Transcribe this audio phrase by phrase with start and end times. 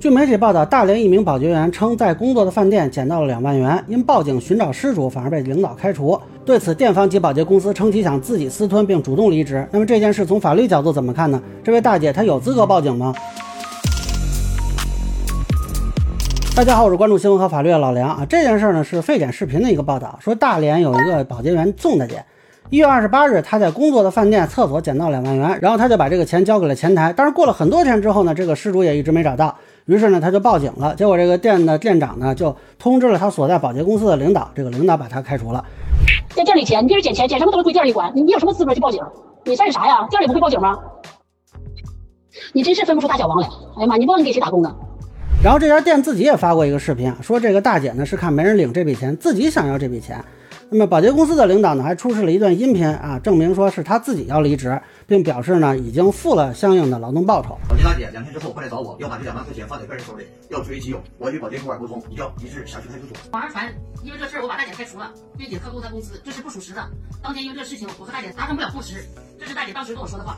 [0.00, 6.16] 据媒体报道，大连一名保洁员称，在工作的饭店捡到了两万元，因报警寻找失主，反而被领导开除。
[6.44, 9.66] 对此，店方及保洁公司称其想自己私吞并主动离职。
[9.72, 11.42] 那么这件事从法律角度怎么看呢？
[11.64, 13.12] 这位大姐她有资格报警吗？
[16.54, 18.24] 大家好，我是关注新闻和法律的老梁啊。
[18.28, 22.24] 这件事呢是沸点视频的一个报道，说大连有一个保洁员宋大姐。
[22.70, 27.10] 一月二十八日，他在工作的饭店厕所捡到两万元，然后他就把这个钱交给了前台。
[27.16, 29.56] 但是过了很多天之后呢，这个失主也一直没找到，
[29.86, 30.94] 于是呢他就报警了。
[30.94, 35.64] 结果这个店的店长呢就通知了他所在保洁公司的领导，这个领导把他开除了。
[36.34, 39.02] 在店里捡，你别人捡钱，捡什么都是归店里管，你你有什么资格去报警？
[39.44, 40.06] 你算是啥呀？
[40.10, 40.78] 店里不会报警吗？
[42.52, 43.48] 你真是分不出大小王来。
[43.78, 44.70] 哎呀妈，你忘了给谁打工呢？
[45.42, 50.22] 然后这家店自己也发过一个视频，说这个大姐呢是看没人领这笔钱，自己想要这笔钱。
[50.70, 57.56] 那么保洁公司的领导呢，还出示了一段音频啊，证明说是他自己要离职，并表示呢已经付了相应的劳动报酬。
[57.66, 61.00] 保洁大姐两天之后过来找我，要把这两万块钱放在个人手里，要据为己有。
[61.16, 63.16] 我与保洁主管沟通，要一致辖区派出所。
[63.32, 63.72] 网上传，
[64.04, 66.86] 因为这事儿我把大姐开除了，并且克扣她工资，这是不属实的。
[67.22, 69.02] 当天因为这事情，我和大姐达成不了共识，
[69.40, 70.36] 这是大姐当时跟我说的话。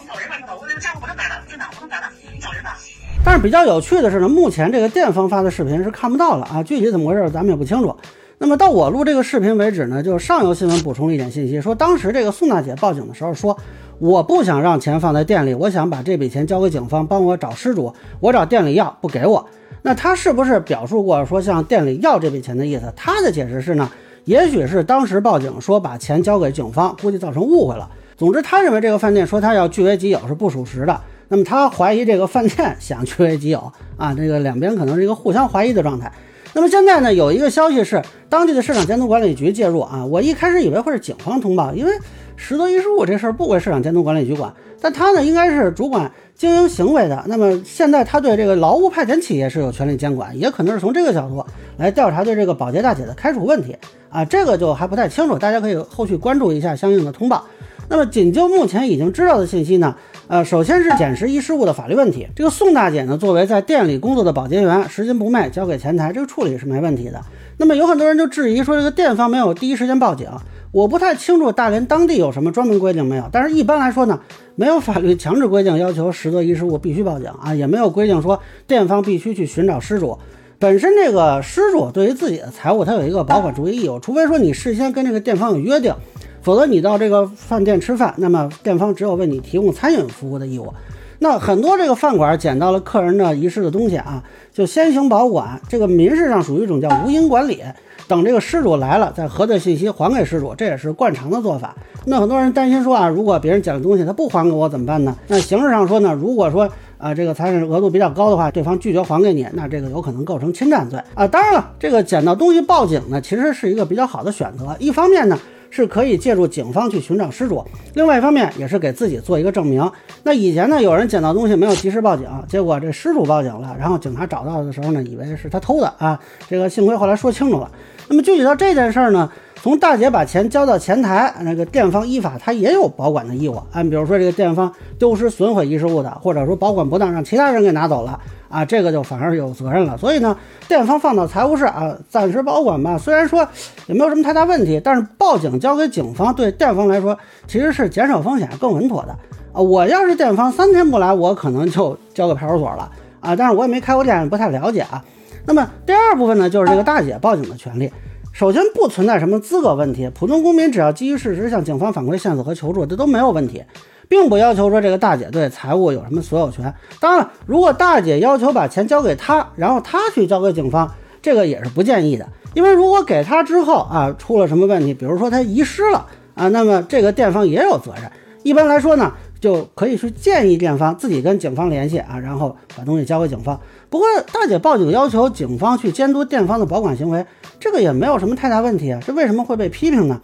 [0.00, 2.76] 你找人吧，你找我这个账户不能改了，真的不能改了，你找人吧。
[3.24, 7.96] 但是比较有趣的是呢，目前这个店方发的视频是看不到了啊，具体怎么回事咱们也不清楚。
[8.40, 13.58] 那么到我录这个视频为止呢，就是上游新闻补充了一点信息，说当时这个宋大姐报警的时候说，
[13.98, 19.44] 我不想让钱放在店里，我想把这笔钱交给警方帮我找失主，我找店里要不给我。
[19.82, 22.92] 那她是不是表述过说向店里要这笔钱的意思？
[22.94, 23.90] 她的解释是呢，
[24.24, 27.90] 也许是当时报警说把钱交给警方，估计造成误会了。
[28.16, 31.00] 总之，他认为这个饭店说他要据为己有是不属实的。
[31.28, 36.12] 那么他怀疑这个饭店 想据为己有啊，这个两边可能是一个互相怀疑的状态。
[36.58, 40.04] 那么现在呢，有一个消息是当地的市场监督管理局介入啊。
[40.04, 41.92] 我一开始以为会是警方通报，因为
[42.34, 47.22] 拾得遗失物这事儿不归市场监督管理局管，但他呢应该是主管经营行为的。
[47.28, 53.76] 那么现在他对这个劳务派遣企业是有权利监管，也可能是从这个角度来调查对这个保洁大姐的开除问题
[54.08, 54.24] 啊。
[54.24, 57.44] 这个就还不太清楚，大家可以后续关注一下相应的通报。
[57.88, 59.94] 那么仅就目前已经知道的信息呢，
[60.28, 62.28] 呃，首先是捡拾遗失物的法律问题。
[62.36, 67.18] 这个宋大姐呢，作为在店里工作的保洁员，拾金不昧，交给前台，这个处理是没问题的。
[67.56, 70.28] 那么有很多人就质疑说，这个店方没有第一时间报警。
[70.70, 74.20] 我不太清楚大连当地有什么专门规定没有，但是一般来说呢，
[74.54, 80.18] 没有法律强制规定要求拾得遗失物必须报警啊，也没有规定说店方必须去寻找失主。
[80.58, 85.94] 本身这个失主对于自己的财物，他有一个保管注意义务，除非说你事先跟这个店方有约定。
[86.42, 90.72] 否则你到这个饭店吃饭，那么店方只有为你提供餐饮服务的义务。
[91.20, 94.22] 那很多这个饭馆捡到了客人的遗失的东西啊，
[94.52, 97.60] 就先行保管，这个民事上属于一种叫无因管理，
[98.06, 101.74] 等这个失主来了再核对信息还给失主，这也是惯常的做法。
[102.06, 105.16] 那很多人担心说啊，如果别人捡了东西他不还给我怎么办呢？
[105.26, 111.26] 那形式上说呢，如果说啊这个财产额度比较高的话，对方拒绝还给你，那这个有可能构成侵占罪啊。
[111.26, 114.76] 当然了，这个捡到东西报警呢，其实是一个比较好的选择。
[114.78, 115.36] 一方面呢。
[115.70, 117.64] 是可以借助警方去寻找失主，
[117.94, 119.90] 另外一方面也是给自己做一个证明。
[120.22, 126.18] 那以前呢，有人捡到东西没有及时报警，结果这失主报警了，然后警察找到的时候呢，以为是他偷的啊。
[126.48, 127.70] 这个幸亏后来说清楚了。
[128.08, 133.62] 那么具体到这件事儿呢，从大姐把钱交到前台，那个店方依法他也有保管的义务。
[133.72, 138.18] 按比如说这个店方丢失损毁遗失物的，或者说保管不当让其他人给拿走了。
[138.48, 139.96] 啊，这个就反而有责任了。
[139.96, 140.36] 所以呢，
[140.66, 142.96] 店方放到财务室啊，暂时保管吧。
[142.96, 143.46] 虽然说
[143.86, 147.16] 也没有什么太大问题，但是报警交给警方，对店方来说
[147.46, 149.12] 其实是减少风险、更稳妥的
[149.52, 149.60] 啊。
[149.60, 153.36] 我要是店方，三天不来，我可能就交给派出所了啊。
[153.36, 155.04] 但是我也没开过店，不太了解啊。
[155.46, 157.90] 那么第二部分呢，就是这个大姐报警的权利。
[158.32, 163.64] 首先不存在什么资格问题，普通公民只要基于事实向警方反馈线索和求助，这都没有问题。
[164.08, 166.72] 并不要求说这个大姐对财物有什么所有权。
[166.98, 172.26] 当然了，如果大姐要求把钱交给他，然后他去交给警方，这个也是不建议的。
[172.54, 178.10] 因为如果给他之后啊出了什么问题，比如说他遗失了啊，那么这个店方也有责任。
[178.42, 183.60] 一般来说呢，就可以去建议店方自己跟警方联系啊，然后把东西交给警方。
[183.90, 187.26] 不过大姐报警要求警方去监督店方的保管行为，
[187.60, 189.00] 这个也没有什么太大问题啊。
[189.04, 190.20] 这为什么会被批评呢？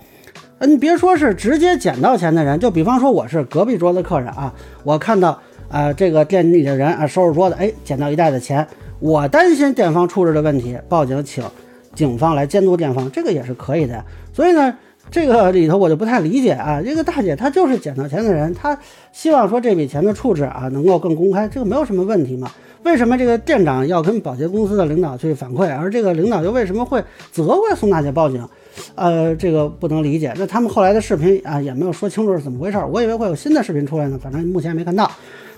[0.66, 4.52] 你别说是直接捡到钱的人，就比方说我是隔壁桌子客人啊，
[4.82, 5.38] 我看到
[5.68, 8.66] 啊这个店里的人啊收拾桌子，哎捡到一袋子钱，
[8.98, 11.44] 我担心店方出示的问题，报警请
[11.94, 14.04] 警方来监督店方，这个也是可以的。
[14.32, 14.74] 所以呢，
[15.10, 18.76] 这个里头我就不太理解啊，这个大姐她就是捡到钱的人，她
[19.12, 22.50] 希望说这笔钱的处置啊能够更公开，这个没有什么问题嘛。
[22.82, 27.02] 为什么这个店长要跟保洁公司的领导去反馈，而这个领导又为什么会
[27.32, 28.46] 责怪宋大姐报警？
[28.94, 30.34] 呃，这个不能理解。
[30.36, 32.76] 那他们后来的视频啊，也没有说清楚是怎么回事。
[32.90, 35.10] 我以为会有新的视频出来呢，反正目前没看到。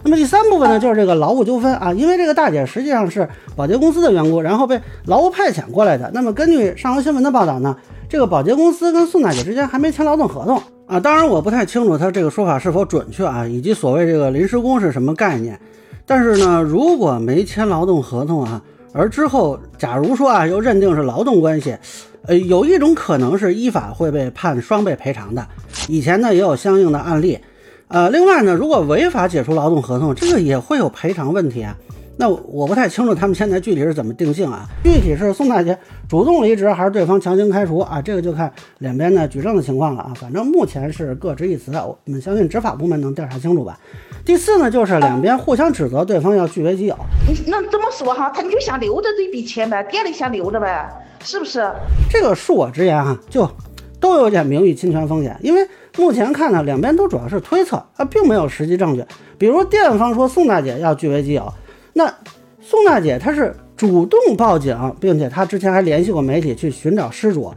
[0.07, 6.09] 那么第三部分呢，就是这个劳务纠纷啊，因为这个大姐实际上是保洁公司的员工，然后被劳务派遣过来的。
[6.15, 7.77] 那么根据上游新闻的报道呢，
[8.09, 11.01] 这个保洁公司跟宋大姐之间还没签劳动合同啊。
[11.01, 15.59] 当然我不太清楚他这个说法是否准确啊，以及所谓这个临时工是什么概念。
[16.07, 18.63] 但是呢，如果没签劳动合同啊，
[18.93, 21.77] 而之后假如说啊又认定是劳动关系，
[22.27, 25.45] 呃，有一种可能是依法会被判双倍赔偿的。
[25.89, 27.37] 以前呢也有相应的案例。
[27.89, 31.77] 呃，另外呢，如果违法解除劳动合同，这个也会有赔偿问题啊。
[32.19, 34.67] 那我不太清楚他们现在具体是怎么定性啊？
[34.83, 35.79] 具体是宋大姐
[36.09, 38.01] 主动离职，还是对方强行开除啊？
[38.03, 40.13] 这个就看两边的举证的情况了啊。
[40.17, 43.79] 反正目前是各执一词，我们相信执法部门能调查清楚吧。
[44.25, 46.97] 第四呢，就是两边互相指责对方要据为己有。
[47.29, 48.31] 你那这么说哈？
[48.31, 50.89] 他你就想留着这笔钱呗，店里想留着呗，
[51.23, 51.71] 是不是？
[52.11, 53.47] 这个恕我直言哈，就
[54.01, 55.61] 都有点名誉侵权风险，因为。
[55.97, 59.05] 目前看呢，两边都主要是推测，啊，并没有实际证据。
[59.39, 61.53] 比如店方说宋大姐要据为己有，
[61.95, 62.07] 那
[62.61, 67.53] 宋大姐她是主动报警，并且她之前还联系过媒体去寻找失主，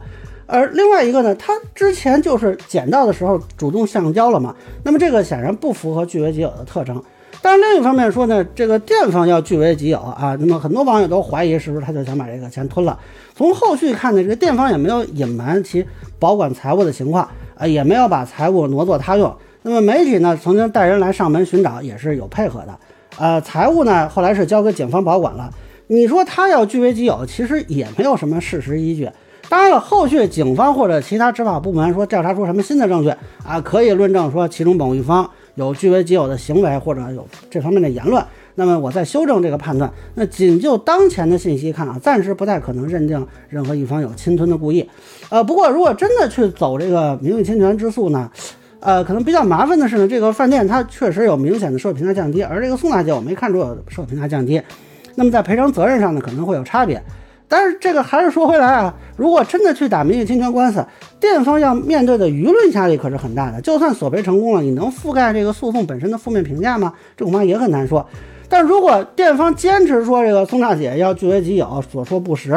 [0.46, 7.02] 而另外一个呢，她之前就是捡到的时候主动上交了嘛，那么这个显然不符合据为己有的特征。
[7.42, 12.98] 但是另一方面说呢，这个店方要据为己有啊，那么很多网友都怀疑是不是他就想把这个钱吞了。
[13.34, 15.86] 从后续看呢，这个店方也没有隐瞒其
[16.18, 17.26] 保管财物的情况。
[17.60, 19.30] 啊，也没有把财物挪作他用。
[19.62, 22.78] 那么媒体呢，曾经带人来上门寻找，也是有配合的。
[23.18, 25.52] 呃，财物呢，后来是交给警方保管了。
[25.88, 29.10] 你说他要据为己有，其实也没有什么事实依据。
[29.50, 33.12] 当然了，后续警方或者其他执法部门说调查出什么新的证据
[33.44, 38.24] 啊，可以论证说其中某一方有据为己有的行为或者有这方面的言论。
[38.54, 39.90] 那么我再修正这个判断。
[40.14, 44.88] 那仅就当前的信息看啊，暂时不太可能认定任何一方有侵吞的故意。
[45.28, 48.30] 呃，不过如果真的去走这个名誉侵权之诉呢，
[48.80, 54.60] 呃，可能比较麻烦的是呢，这个饭店它确实有明显的社会评价降低，而这个宋大姐我没看出有社会评价降低。
[55.14, 57.02] 那么在赔偿责任上呢，可能会有差别。
[57.46, 60.86] 但是这个还是说回来啊，如果真的去打名誉侵权官司，
[61.18, 63.60] 店方要面对的舆论压力可是很大的。
[63.60, 66.92] 就算索赔成功了，你能覆盖这个诉讼本身的负面评价吗？
[67.16, 68.06] 这恐怕也很难说。
[68.50, 72.52] 但如果店方坚持说这个宋大姐要据为己有，所说不实，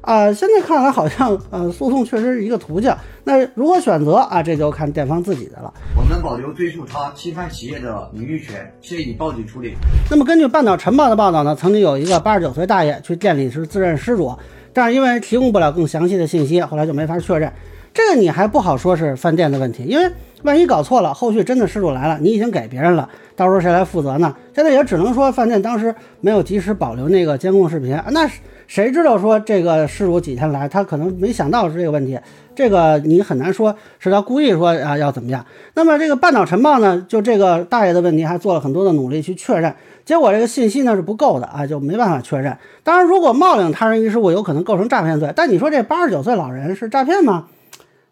[0.00, 2.90] 啊，现在看来好像呃诉讼确实是一个途径。
[3.24, 4.42] 那如何选择啊？
[4.42, 5.72] 这就看店方自己的了。
[5.96, 9.74] 我们保留追诉他侵犯企业的名誉权，现已报警处理。
[10.10, 14.34] 那么根据半岛晨报的报道呢，曾经有一个八十九岁大爷去店里是自认失主，
[14.72, 17.52] 但是因为提供不了更详细的信息，后来就没法确认。
[17.94, 20.10] 这个你还不好说是饭店的问题，因为
[20.42, 24.34] 万一搞错了，后续真的失主来了，你已经给别人了，到时候谁来负责呢？
[24.52, 28.28] 现在也只能说饭店当时没有及时保留那个监控视频，那
[28.66, 32.18] 谁知道说这个失主几天来，他可能没想到是这个问题，
[32.56, 35.46] 这个你很难说是他故意说啊要怎么样。
[35.74, 39.72] 那么这个半岛晨报呢，就这个大爷的问题还做了很多的努力去确认，
[40.04, 42.58] 结果这个信息呢是不够的啊，就没办法确认。
[42.82, 47.46] 当然，如果冒领他人遗失物，有可能构成诈骗罪，但你说这八十九岁老人是诈骗吗？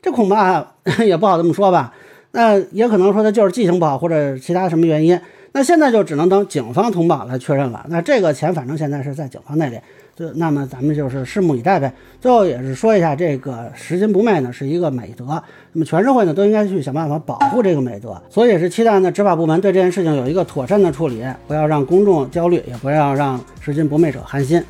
[0.02, 0.66] 这恐怕
[1.06, 1.94] 也不好这么说吧，
[2.32, 5.18] 那也可能说他就是记性不好或者其他什么原因。
[5.54, 7.84] 那现在就只能等警方通报来确认了。
[7.90, 9.78] 那这个钱反正现在是在警方那里，
[10.16, 11.92] 就那么咱们就是拭目以待呗。
[12.22, 15.26] 最后也是说一下，这个拾金不昧呢是一个美德，
[15.74, 18.18] 那么全社会呢都应该去想办法保护这个美德。
[18.30, 24.64] 所以也是期待呢执法部门对这件事情有一个妥善的处理，不要让公众焦虑，也不要让拾金不昧者寒心。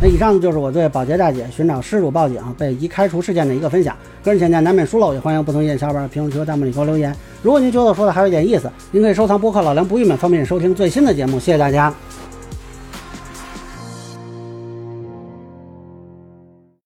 [0.00, 3.96] 那以上就是我对保洁大姐寻找失主报警被移开除事件的一个分享。
[4.22, 7.14] 个人浅见难免疏漏，也欢迎不同意见小伙伴评论区和弹幕里给我留言。
[7.42, 11.38] 如果您觉得我说的还有点意思，您可以收藏播客老梁不郁闷，方便收听最新的节目。
[11.38, 11.92] 谢谢大家。